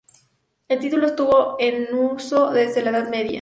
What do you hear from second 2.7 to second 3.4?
la Edad Media.